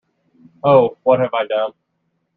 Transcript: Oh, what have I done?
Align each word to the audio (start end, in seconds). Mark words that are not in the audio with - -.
Oh, 0.63 0.97
what 1.03 1.19
have 1.19 1.35
I 1.35 1.45
done? 1.45 1.73